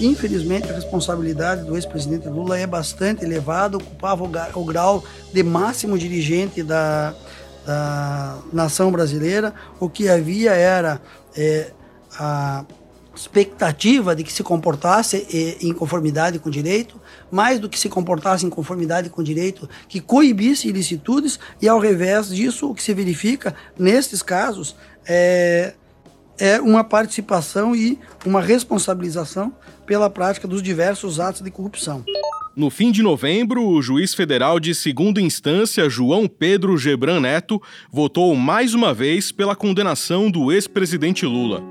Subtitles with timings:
[0.00, 4.24] Infelizmente, a responsabilidade do ex-presidente Lula é bastante elevada, ocupava
[4.54, 7.14] o grau de máximo dirigente da,
[7.66, 9.52] da nação brasileira.
[9.80, 11.00] O que havia era
[11.36, 11.72] é,
[12.16, 12.64] a
[13.12, 17.88] expectativa de que se comportasse é, em conformidade com o direito, mais do que se
[17.88, 22.82] comportasse em conformidade com o direito, que coibisse ilicitudes, e ao revés disso, o que
[22.82, 25.74] se verifica nestes casos é,
[26.38, 29.52] é uma participação e uma responsabilização
[29.86, 32.04] pela prática dos diversos atos de corrupção.
[32.54, 38.34] No fim de novembro, o juiz federal de segunda instância, João Pedro Gebran Neto, votou
[38.34, 41.62] mais uma vez pela condenação do ex-presidente Lula.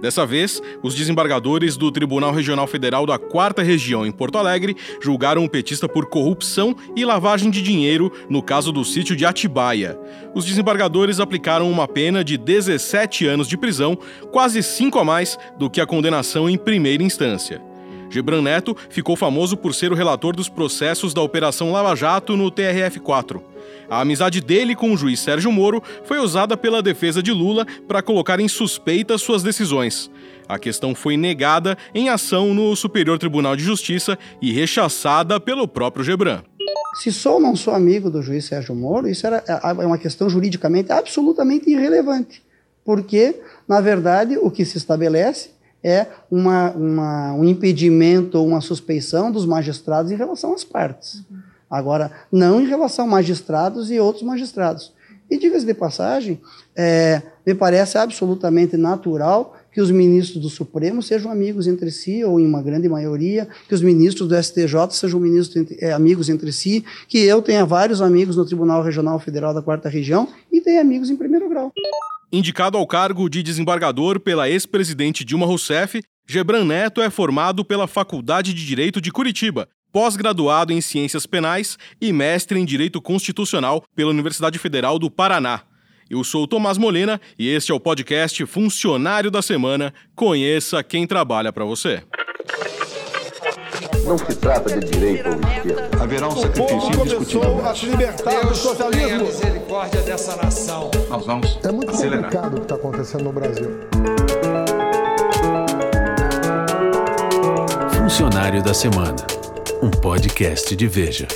[0.00, 5.44] Dessa vez, os desembargadores do Tribunal Regional Federal da Quarta Região em Porto Alegre julgaram
[5.44, 9.98] o petista por corrupção e lavagem de dinheiro no caso do sítio de Atibaia.
[10.34, 13.96] Os desembargadores aplicaram uma pena de 17 anos de prisão,
[14.32, 17.69] quase cinco a mais do que a condenação em primeira instância.
[18.10, 22.50] Gebran Neto ficou famoso por ser o relator dos processos da Operação Lava Jato no
[22.50, 23.40] TRF-4.
[23.88, 28.02] A amizade dele com o juiz Sérgio Moro foi usada pela defesa de Lula para
[28.02, 30.10] colocar em suspeita suas decisões.
[30.48, 36.04] A questão foi negada em ação no Superior Tribunal de Justiça e rechaçada pelo próprio
[36.04, 36.42] Gebran.
[36.94, 39.98] Se sou ou não sou amigo do juiz Sérgio Moro, isso era, é, é uma
[39.98, 42.42] questão juridicamente absolutamente irrelevante.
[42.84, 45.50] Porque, na verdade, o que se estabelece
[45.82, 51.24] é uma, uma, um impedimento ou uma suspeição dos magistrados em relação às partes.
[51.30, 51.38] Uhum.
[51.70, 54.92] Agora, não em relação a magistrados e outros magistrados.
[55.30, 56.40] E, diga-se de passagem,
[56.74, 62.40] é, me parece absolutamente natural que os ministros do Supremo sejam amigos entre si, ou
[62.40, 66.84] em uma grande maioria, que os ministros do STJ sejam ministros, é, amigos entre si,
[67.06, 71.08] que eu tenha vários amigos no Tribunal Regional Federal da Quarta Região e tenha amigos
[71.08, 71.72] em primeiro grau.
[72.32, 78.54] Indicado ao cargo de desembargador pela ex-presidente Dilma Rousseff, Gebran Neto é formado pela Faculdade
[78.54, 84.58] de Direito de Curitiba pós-graduado em Ciências Penais e mestre em Direito Constitucional pela Universidade
[84.58, 85.62] Federal do Paraná.
[86.08, 89.94] Eu sou Tomás Molina e este é o podcast Funcionário da Semana.
[90.14, 92.02] Conheça quem trabalha para você.
[94.10, 96.02] Não se trata de direito ou esquerda.
[96.02, 97.64] Haverá um sacrifício indiscutível.
[97.64, 99.20] a se libertar Deus do socialismo.
[99.20, 100.90] a misericórdia dessa nação.
[101.08, 102.24] Nós vamos É muito acelerar.
[102.24, 103.70] complicado o que está acontecendo no Brasil.
[107.96, 109.14] Funcionário da Semana
[109.80, 111.28] um podcast de Veja.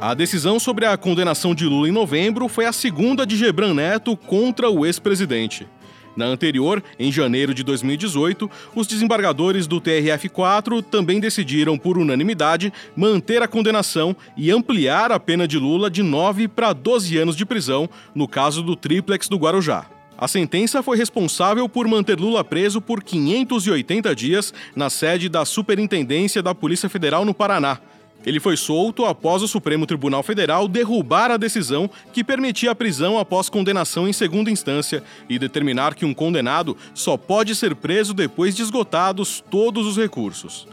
[0.00, 4.16] A decisão sobre a condenação de Lula em novembro foi a segunda de Gebran Neto
[4.16, 5.68] contra o ex-presidente.
[6.16, 13.42] Na anterior, em janeiro de 2018, os desembargadores do TRF-4 também decidiram, por unanimidade, manter
[13.42, 17.88] a condenação e ampliar a pena de Lula de 9 para 12 anos de prisão
[18.14, 19.86] no caso do triplex do Guarujá.
[20.18, 26.42] A sentença foi responsável por manter Lula preso por 580 dias na sede da Superintendência
[26.42, 27.80] da Polícia Federal no Paraná.
[28.24, 33.18] Ele foi solto após o Supremo Tribunal Federal derrubar a decisão que permitia a prisão
[33.18, 38.54] após condenação em segunda instância e determinar que um condenado só pode ser preso depois
[38.54, 40.66] de esgotados todos os recursos.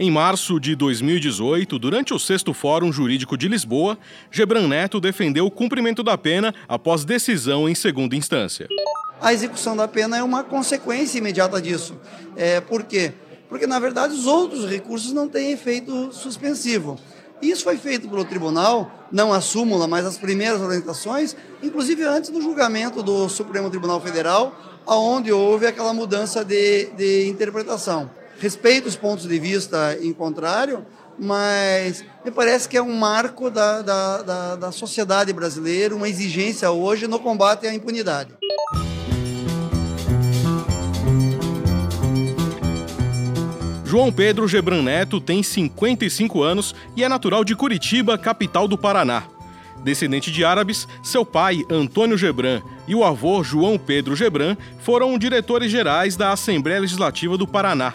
[0.00, 3.98] Em março de 2018, durante o sexto Fórum Jurídico de Lisboa,
[4.30, 8.68] Gebran Neto defendeu o cumprimento da pena após decisão em segunda instância.
[9.20, 11.96] A execução da pena é uma consequência imediata disso.
[12.36, 13.12] É, por quê?
[13.12, 13.27] Porque,
[13.66, 16.98] na verdade, os outros recursos não têm efeito suspensivo.
[17.40, 22.40] Isso foi feito pelo tribunal, não a súmula, mas as primeiras orientações, inclusive antes do
[22.40, 24.52] julgamento do Supremo Tribunal Federal,
[24.86, 30.86] onde houve aquela mudança de, de interpretação respeito os pontos de vista em contrário,
[31.18, 36.70] mas me parece que é um marco da, da, da, da sociedade brasileira, uma exigência
[36.70, 38.34] hoje no combate à impunidade.
[43.88, 49.22] João Pedro Gebran Neto tem 55 anos e é natural de Curitiba, capital do Paraná.
[49.82, 55.70] Descendente de árabes, seu pai, Antônio Gebran, e o avô, João Pedro Gebran, foram diretores
[55.70, 57.94] gerais da Assembleia Legislativa do Paraná.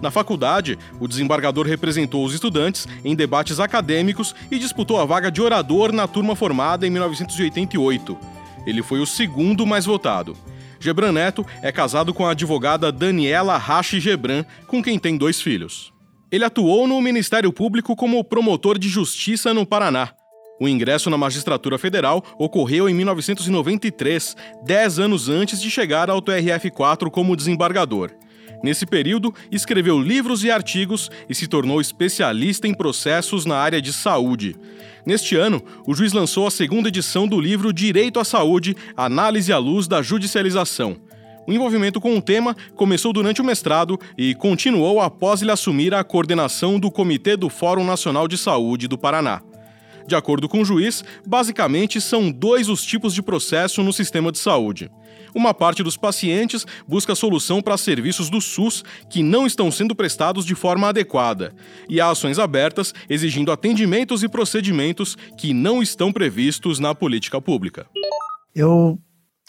[0.00, 5.42] Na faculdade, o desembargador representou os estudantes em debates acadêmicos e disputou a vaga de
[5.42, 8.16] orador na turma formada em 1988.
[8.66, 10.34] Ele foi o segundo mais votado.
[10.84, 15.90] Gebran Neto é casado com a advogada Daniela Rachi Gebran, com quem tem dois filhos.
[16.30, 20.10] Ele atuou no Ministério Público como promotor de justiça no Paraná.
[20.60, 27.10] O ingresso na magistratura federal ocorreu em 1993, dez anos antes de chegar ao TRF-4
[27.10, 28.10] como desembargador.
[28.64, 33.92] Nesse período, escreveu livros e artigos e se tornou especialista em processos na área de
[33.92, 34.56] saúde.
[35.04, 39.58] Neste ano, o juiz lançou a segunda edição do livro Direito à Saúde Análise à
[39.58, 40.96] Luz da Judicialização.
[41.46, 46.02] O envolvimento com o tema começou durante o mestrado e continuou após ele assumir a
[46.02, 49.42] coordenação do Comitê do Fórum Nacional de Saúde do Paraná.
[50.06, 54.38] De acordo com o juiz, basicamente são dois os tipos de processo no sistema de
[54.38, 54.90] saúde.
[55.34, 60.44] Uma parte dos pacientes busca solução para serviços do SUS que não estão sendo prestados
[60.44, 61.54] de forma adequada,
[61.88, 67.86] e há ações abertas exigindo atendimentos e procedimentos que não estão previstos na política pública.
[68.54, 68.98] Eu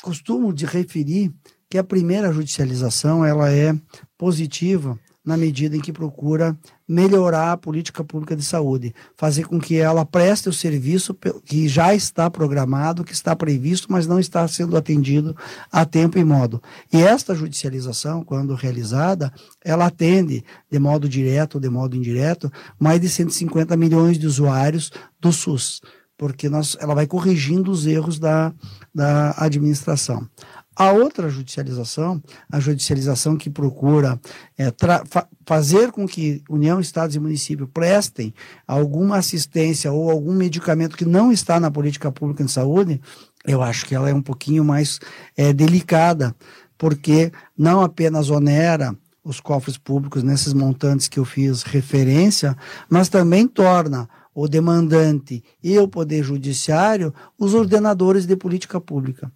[0.02, 1.32] costumo de referir
[1.70, 3.74] que a primeira judicialização ela é
[4.18, 6.56] positiva na medida em que procura
[6.88, 11.96] melhorar a política pública de saúde, fazer com que ela preste o serviço que já
[11.96, 15.36] está programado, que está previsto, mas não está sendo atendido
[15.72, 16.62] a tempo e modo.
[16.94, 19.34] E esta judicialização, quando realizada,
[19.64, 24.92] ela atende de modo direto ou de modo indireto mais de 150 milhões de usuários
[25.20, 25.82] do SUS,
[26.18, 28.54] porque nós, ela vai corrigindo os erros da,
[28.94, 30.28] da administração.
[30.76, 34.20] A outra judicialização, a judicialização que procura
[34.58, 34.74] é,
[35.06, 38.34] fa fazer com que União, Estados e município prestem
[38.68, 43.00] alguma assistência ou algum medicamento que não está na política pública de saúde,
[43.46, 45.00] eu acho que ela é um pouquinho mais
[45.38, 46.36] é, delicada,
[46.78, 52.58] porque não apenas onera os cofres públicos nesses montantes que eu fiz referência,
[52.90, 59.32] mas também torna o demandante e o Poder Judiciário os ordenadores de política pública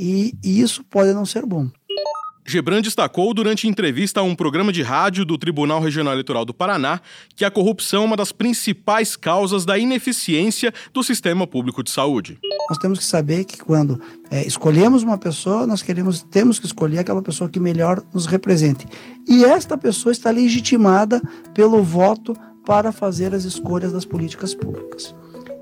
[0.00, 1.68] e, isso pode não ser bom.
[2.46, 7.00] Gebran destacou durante entrevista a um programa de rádio do Tribunal Regional Eleitoral do Paraná
[7.36, 12.38] que a corrupção é uma das principais causas da ineficiência do sistema público de saúde.
[12.68, 14.00] Nós temos que saber que quando
[14.30, 18.86] é, escolhemos uma pessoa, nós queremos, temos que escolher aquela pessoa que melhor nos represente.
[19.28, 21.20] E esta pessoa está legitimada
[21.54, 22.34] pelo voto
[22.66, 25.14] para fazer as escolhas das políticas públicas.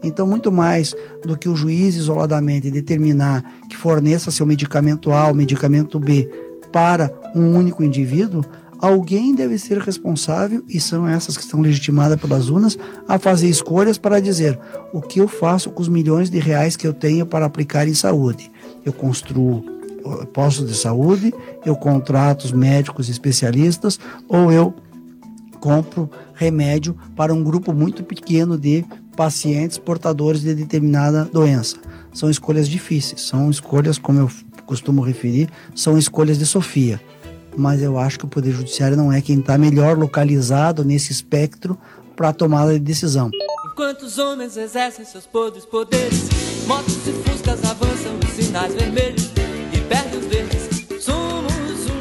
[0.02, 5.34] Então, muito mais do que o juiz isoladamente determinar que forneça seu medicamento A ou
[5.34, 6.28] medicamento B
[6.72, 8.44] para um único indivíduo,
[8.78, 12.78] alguém deve ser responsável, e são essas que estão legitimadas pelas urnas,
[13.08, 14.58] a fazer escolhas para dizer
[14.92, 17.94] o que eu faço com os milhões de reais que eu tenho para aplicar em
[17.94, 18.50] saúde.
[18.84, 19.64] Eu construo
[20.32, 21.34] postos de saúde,
[21.66, 23.98] eu contrato os médicos especialistas
[24.28, 24.74] ou eu
[25.60, 28.84] compro remédio para um grupo muito pequeno de
[29.18, 31.76] pacientes portadores de determinada doença.
[32.12, 34.30] São escolhas difíceis, são escolhas, como eu
[34.64, 37.00] costumo referir, são escolhas de Sofia.
[37.56, 41.76] Mas eu acho que o Poder Judiciário não é quem está melhor localizado nesse espectro
[42.14, 43.28] para a tomada de decisão.
[43.72, 46.28] Enquanto os homens exercem seus podres poderes,
[46.68, 49.32] motos e fuscas avançam os sinais vermelhos
[49.74, 51.02] e perdem os verdes.
[51.02, 51.52] Somos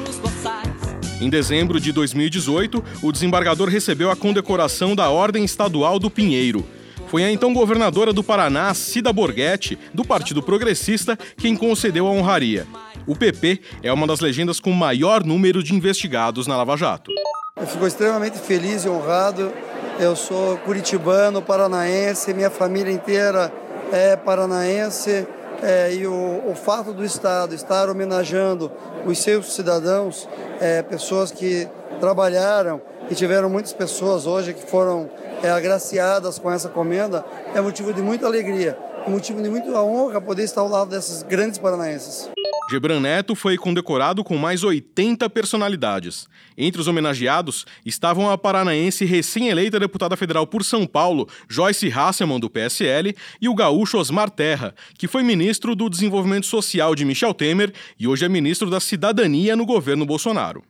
[0.08, 1.20] uns boçais.
[1.20, 6.77] Em dezembro de 2018, o desembargador recebeu a condecoração da Ordem Estadual do Pinheiro
[7.08, 12.68] foi a então governadora do Paraná, Cida Borghetti, do Partido Progressista, quem concedeu a honraria.
[13.06, 17.12] O PP é uma das legendas com maior número de investigados na Lava Jato.
[17.56, 19.52] Eu fico extremamente feliz e honrado.
[20.00, 23.52] Eu sou curitibano, paranaense, minha família inteira
[23.92, 25.26] é paranaense.
[25.64, 28.72] É, e o, o, fato do Estado estar homenageando
[29.08, 30.30] os seus cidadãos,
[30.62, 31.68] é, pessoas que
[32.00, 35.10] trabalharam e tiveram muitas pessoas hoje que foram
[35.42, 37.24] é, agraciadas com essa comenda,
[37.54, 41.24] é motivo de muita alegria, é motivo de muita honra poder estar ao lado desses
[41.24, 42.30] grandes paranaenses.
[42.70, 46.28] Gebran Neto foi condecorado com mais 80 personalidades.
[46.58, 52.50] Entre os homenageados estavam a paranaense recém-eleita deputada federal por São Paulo, Joyce Hasselman, do
[52.50, 57.74] PSL, e o gaúcho Osmar Terra, que foi ministro do Desenvolvimento Social de Michel Temer
[57.98, 60.62] e hoje é ministro da Cidadania no governo Bolsonaro.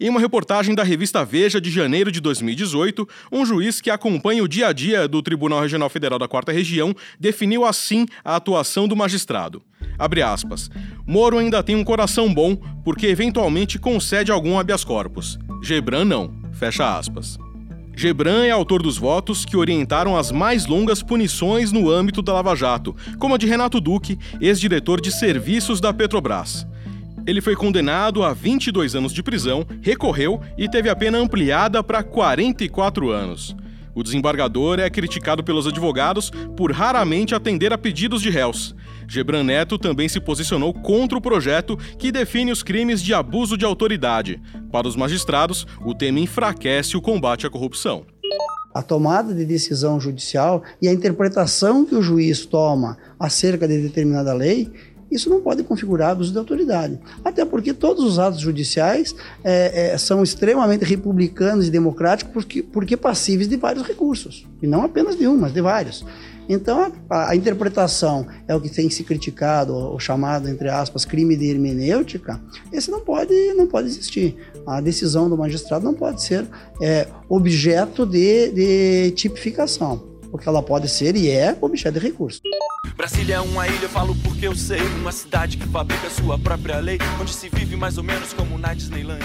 [0.00, 4.48] Em uma reportagem da revista Veja de janeiro de 2018, um juiz que acompanha o
[4.48, 8.96] dia a dia do Tribunal Regional Federal da Quarta Região definiu assim a atuação do
[8.96, 9.62] magistrado.
[9.98, 10.68] Abre aspas.
[11.06, 15.38] Moro ainda tem um coração bom porque eventualmente concede algum habeas corpus.
[15.62, 16.34] Gebran não.
[16.52, 17.38] Fecha aspas.
[17.96, 22.56] Gebran é autor dos votos que orientaram as mais longas punições no âmbito da Lava
[22.56, 26.66] Jato, como a de Renato Duque, ex-diretor de serviços da Petrobras.
[27.26, 32.02] Ele foi condenado a 22 anos de prisão, recorreu e teve a pena ampliada para
[32.02, 33.56] 44 anos.
[33.94, 38.74] O desembargador é criticado pelos advogados por raramente atender a pedidos de réus.
[39.08, 43.64] Gebran Neto também se posicionou contra o projeto que define os crimes de abuso de
[43.64, 44.42] autoridade.
[44.70, 48.04] Para os magistrados, o tema enfraquece o combate à corrupção.
[48.74, 54.34] A tomada de decisão judicial e a interpretação que o juiz toma acerca de determinada
[54.34, 54.72] lei
[55.10, 56.98] isso não pode configurar abuso de autoridade.
[57.24, 62.96] Até porque todos os atos judiciais é, é, são extremamente republicanos e democráticos porque, porque
[62.96, 64.46] passíveis de vários recursos.
[64.62, 66.04] E não apenas de um, mas de vários.
[66.48, 71.36] Então, a, a, interpretação é o que tem se criticado, o chamado, entre aspas, crime
[71.36, 72.40] de hermenêutica,
[72.72, 74.36] esse não pode, não pode existir.
[74.66, 76.46] A decisão do magistrado não pode ser
[76.82, 82.40] é, objeto de, de tipificação porque ela pode ser e é objeto de recurso.
[82.96, 84.80] Brasília é uma ilha, falo porque eu sei.
[85.00, 88.74] Uma cidade que fabrica sua própria lei, onde se vive mais ou menos como na
[88.74, 89.24] Disneyland.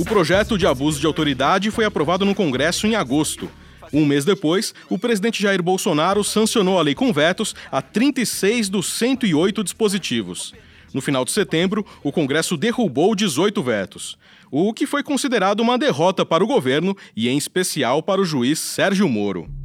[0.00, 3.48] O projeto de abuso de autoridade foi aprovado no Congresso em agosto.
[3.92, 8.92] Um mês depois, o presidente Jair Bolsonaro sancionou a lei com vetos a 36 dos
[8.92, 10.52] 108 dispositivos.
[10.92, 14.18] No final de setembro, o Congresso derrubou 18 vetos,
[14.50, 18.58] o que foi considerado uma derrota para o governo e, em especial, para o juiz
[18.58, 19.59] Sérgio Moro.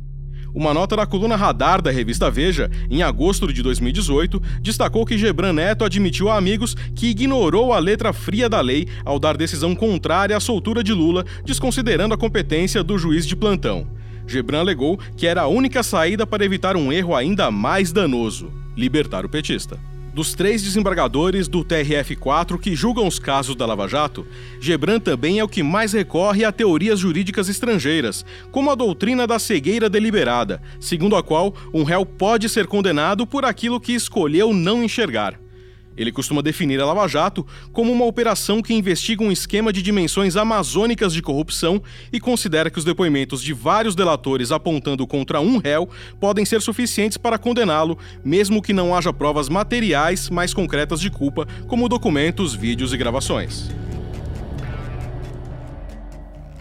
[0.55, 5.51] Uma nota da coluna Radar da revista Veja, em agosto de 2018, destacou que Gebran
[5.51, 10.35] Neto admitiu a amigos que ignorou a letra fria da lei ao dar decisão contrária
[10.35, 13.85] à soltura de Lula, desconsiderando a competência do juiz de plantão.
[14.25, 19.25] Gebran alegou que era a única saída para evitar um erro ainda mais danoso: libertar
[19.25, 19.77] o petista.
[20.15, 24.25] Dos três desembargadores do TRF4 que julgam os casos da Lava Jato,
[24.61, 29.37] Gebran também é o que mais recorre a teorias jurídicas estrangeiras, como a doutrina da
[29.37, 34.81] cegueira deliberada, segundo a qual um réu pode ser condenado por aquilo que escolheu não
[34.81, 35.44] enxergar.
[35.97, 40.35] Ele costuma definir a Lava Jato como uma operação que investiga um esquema de dimensões
[40.35, 45.89] amazônicas de corrupção e considera que os depoimentos de vários delatores apontando contra um réu
[46.19, 51.47] podem ser suficientes para condená-lo, mesmo que não haja provas materiais mais concretas de culpa,
[51.67, 53.69] como documentos, vídeos e gravações.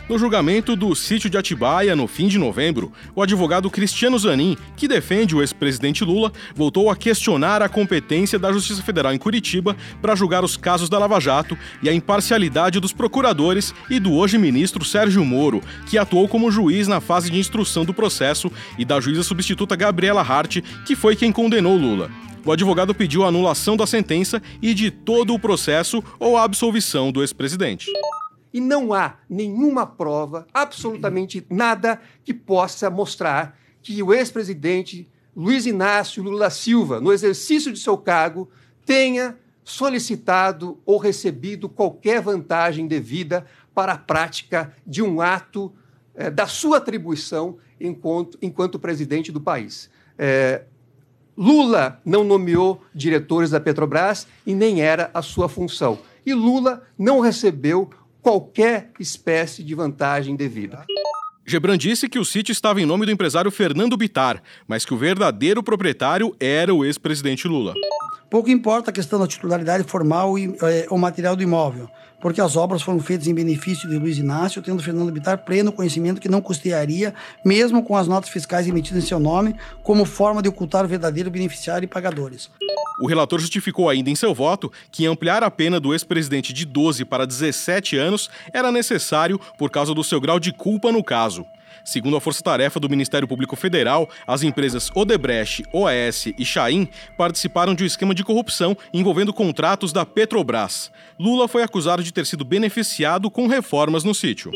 [0.06, 4.86] No julgamento do sítio de Atibaia, no fim de novembro, o advogado Cristiano Zanin, que
[4.86, 10.14] defende o ex-presidente Lula, voltou a questionar a competência da Justiça Federal em Curitiba para
[10.14, 14.84] julgar os casos da Lava Jato e a imparcialidade dos procuradores e do hoje ministro
[14.84, 19.22] Sérgio Moro, que atuou como juiz na fase de instrução do processo, e da juíza
[19.22, 22.10] substituta Gabriela Hart, que foi quem condenou Lula.
[22.44, 27.10] O advogado pediu a anulação da sentença e de todo o processo ou a absolvição
[27.10, 27.86] do ex-presidente
[28.54, 36.22] e não há nenhuma prova, absolutamente nada, que possa mostrar que o ex-presidente Luiz Inácio
[36.22, 38.48] Lula Silva, no exercício de seu cargo,
[38.86, 43.44] tenha solicitado ou recebido qualquer vantagem devida
[43.74, 45.72] para a prática de um ato
[46.14, 49.90] é, da sua atribuição enquanto, enquanto presidente do país.
[50.16, 50.62] É,
[51.36, 55.98] Lula não nomeou diretores da Petrobras e nem era a sua função.
[56.24, 57.90] E Lula não recebeu
[58.24, 60.82] qualquer espécie de vantagem devida.
[61.46, 64.96] Gebran disse que o sítio estava em nome do empresário Fernando Bitar, mas que o
[64.96, 67.74] verdadeiro proprietário era o ex-presidente Lula.
[68.34, 71.88] Pouco importa a questão da titularidade formal e é, o material do imóvel
[72.20, 76.20] porque as obras foram feitas em benefício de Luiz Inácio, tendo Fernando Bittar pleno conhecimento
[76.20, 77.12] que não custearia,
[77.44, 81.30] mesmo com as notas fiscais emitidas em seu nome, como forma de ocultar o verdadeiro
[81.30, 82.50] beneficiário e pagadores.
[82.98, 87.04] O relator justificou ainda em seu voto que ampliar a pena do ex-presidente de 12
[87.04, 91.44] para 17 anos era necessário por causa do seu grau de culpa no caso.
[91.84, 96.88] Segundo a força-tarefa do Ministério Público Federal, as empresas Odebrecht, OAS e Chain
[97.18, 100.90] participaram de um esquema de corrupção envolvendo contratos da Petrobras.
[101.20, 104.50] Lula foi acusado de ter sido beneficiado com reformas no sítio.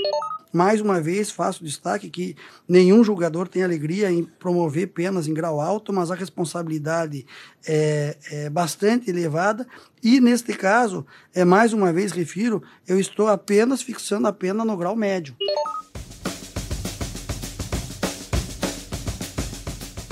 [0.53, 2.35] Mais uma vez, faço destaque que
[2.67, 7.27] nenhum julgador tem alegria em promover penas em grau alto, mas a responsabilidade
[7.67, 9.67] é, é, bastante elevada.
[10.03, 11.05] E, neste caso,
[11.35, 15.37] é mais uma vez refiro, eu estou apenas fixando a pena no grau médio.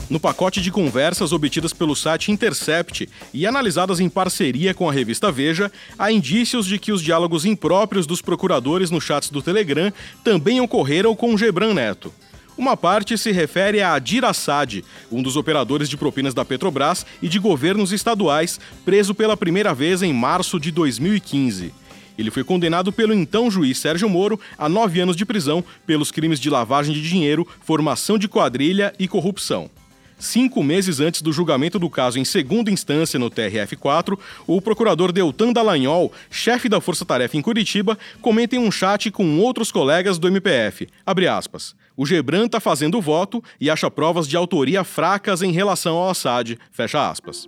[0.08, 5.32] No pacote de conversas obtidas pelo site Intercept e analisadas em parceria com a revista
[5.32, 10.60] Veja, há indícios de que os diálogos impróprios dos procuradores no chats do Telegram também
[10.60, 12.14] ocorreram com Gebran Neto.
[12.56, 17.28] Uma parte se refere a Adir Assad, um dos operadores de propinas da Petrobras e
[17.28, 21.74] de governos estaduais, preso pela primeira vez em março de 2015.
[22.16, 26.38] Ele foi condenado pelo então juiz Sérgio Moro a nove anos de prisão pelos crimes
[26.38, 29.68] de lavagem de dinheiro, formação de quadrilha e corrupção.
[30.18, 35.52] Cinco meses antes do julgamento do caso em segunda instância no TRF4, o procurador Deltan
[35.52, 40.28] Dallagnol, chefe da Força Tarefa em Curitiba, comenta em um chat com outros colegas do
[40.28, 40.88] MPF.
[41.04, 41.74] Abre aspas.
[41.94, 46.58] O Gebran está fazendo voto e acha provas de autoria fracas em relação ao Assad.
[46.70, 47.46] Fecha aspas.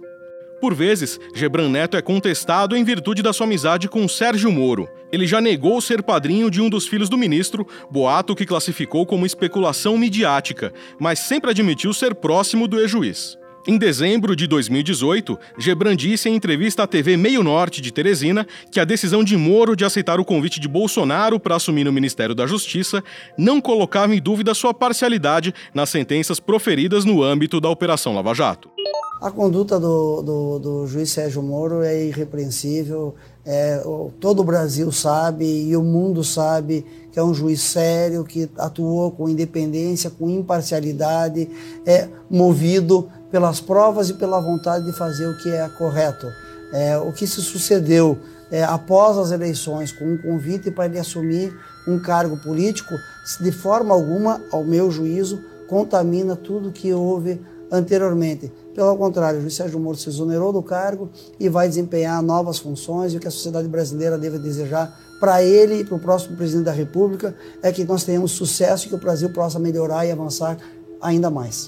[0.60, 4.88] Por vezes, Gebran Neto é contestado em virtude da sua amizade com Sérgio Moro.
[5.12, 9.24] Ele já negou ser padrinho de um dos filhos do ministro, boato que classificou como
[9.24, 13.38] especulação midiática, mas sempre admitiu ser próximo do ex-juiz.
[13.68, 18.80] Em dezembro de 2018, Gebran disse em entrevista à TV Meio Norte de Teresina que
[18.80, 22.46] a decisão de Moro de aceitar o convite de Bolsonaro para assumir no Ministério da
[22.46, 23.04] Justiça
[23.36, 28.70] não colocava em dúvida sua parcialidade nas sentenças proferidas no âmbito da Operação Lava Jato.
[29.20, 33.16] A conduta do, do, do juiz Sérgio Moro é irrepreensível.
[33.44, 33.82] É,
[34.20, 39.10] todo o Brasil sabe e o mundo sabe que é um juiz sério, que atuou
[39.10, 41.50] com independência, com imparcialidade,
[41.84, 46.28] é movido pelas provas e pela vontade de fazer o que é correto.
[46.72, 48.18] É, o que se sucedeu
[48.52, 51.52] é, após as eleições, com um convite para ele assumir
[51.88, 52.94] um cargo político,
[53.40, 58.52] de forma alguma, ao meu juízo, contamina tudo que houve anteriormente.
[58.74, 63.12] Pelo contrário, o juiz Sérgio Moro se exonerou do cargo e vai desempenhar novas funções
[63.12, 66.66] e o que a sociedade brasileira deve desejar para ele e para o próximo presidente
[66.66, 70.56] da República é que nós tenhamos sucesso e que o Brasil possa melhorar e avançar
[71.00, 71.66] ainda mais.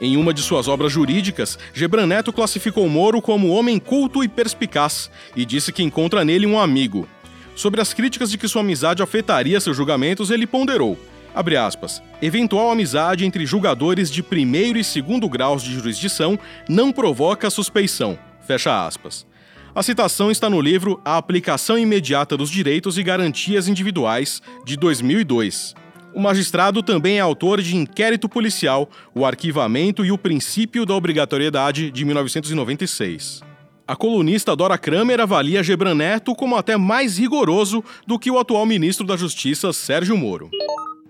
[0.00, 5.10] Em uma de suas obras jurídicas, Gebran Neto classificou Moro como homem culto e perspicaz
[5.34, 7.08] e disse que encontra nele um amigo.
[7.54, 10.98] Sobre as críticas de que sua amizade afetaria seus julgamentos, ele ponderou.
[11.34, 12.02] Abre aspas.
[12.22, 18.18] Eventual amizade entre julgadores de primeiro e segundo graus de jurisdição não provoca suspeição.
[18.46, 19.26] Fecha aspas.
[19.74, 25.74] A citação está no livro A Aplicação Imediata dos Direitos e Garantias Individuais, de 2002.
[26.14, 31.90] O magistrado também é autor de Inquérito Policial, o Arquivamento e o Princípio da Obrigatoriedade,
[31.90, 33.53] de 1996.
[33.86, 38.64] A colunista Dora Kramer avalia Gebran Neto como até mais rigoroso do que o atual
[38.64, 40.48] ministro da Justiça, Sérgio Moro.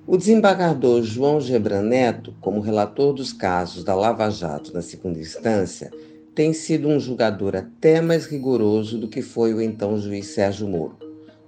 [0.05, 5.93] O desembargador João Gebran Neto, como relator dos casos da Lava Jato na segunda instância,
[6.35, 10.99] tem sido um julgador até mais rigoroso do que foi o então juiz Sérgio Moro.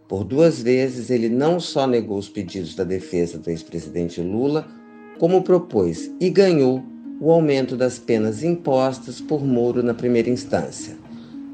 [0.07, 4.65] Por duas vezes, ele não só negou os pedidos da defesa do ex-presidente Lula,
[5.19, 6.85] como propôs e ganhou
[7.21, 11.05] o aumento das penas impostas por Moro na primeira instância.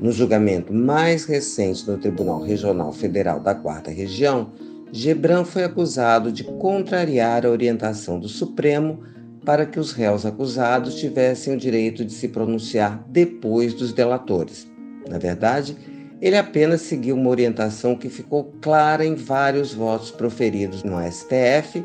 [0.03, 4.51] No julgamento mais recente no Tribunal Regional Federal da Quarta Região,
[4.91, 8.99] Gebran foi acusado de contrariar a orientação do Supremo
[9.45, 14.69] para que os réus acusados tivessem o direito de se pronunciar depois dos delatores.
[15.09, 15.77] Na verdade,
[16.21, 21.85] ele apenas seguiu uma orientação que ficou clara em vários votos proferidos no STF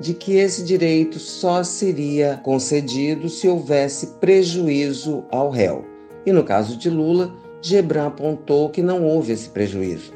[0.00, 5.84] de que esse direito só seria concedido se houvesse prejuízo ao réu.
[6.24, 10.12] E no caso de Lula, Gebran apontou que não houve esse prejuízo.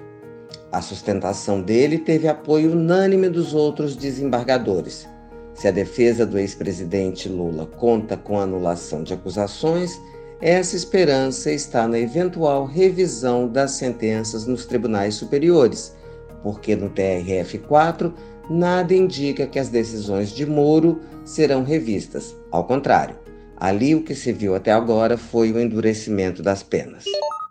[0.70, 5.08] A sustentação dele teve apoio unânime dos outros desembargadores.
[5.54, 10.00] Se a defesa do ex-presidente Lula conta com anulação de acusações,
[10.40, 15.94] essa esperança está na eventual revisão das sentenças nos tribunais superiores,
[16.42, 18.12] porque no TRF4
[18.48, 22.34] nada indica que as decisões de Moro serão revistas.
[22.50, 23.16] Ao contrário,
[23.62, 27.04] ali o que se viu até agora foi o endurecimento das penas.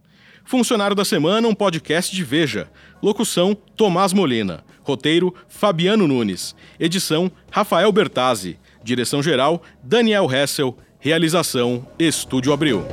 [0.43, 2.67] Funcionário da Semana, um podcast de Veja.
[2.99, 4.63] Locução: Tomás Molina.
[4.81, 6.55] Roteiro: Fabiano Nunes.
[6.79, 8.57] Edição: Rafael Bertazzi.
[8.83, 10.75] Direção-geral: Daniel Hessel.
[11.07, 12.83] Realização: Estúdio Abril.